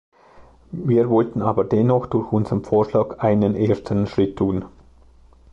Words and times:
Wir 0.71 1.11
wollten 1.11 1.43
aber 1.43 1.63
dennoch 1.63 2.07
durch 2.07 2.31
unseren 2.31 2.63
Vorschlag 2.63 3.19
einen 3.19 3.55
ersten 3.55 4.07
Schritt 4.07 4.35
tun. 4.35 4.65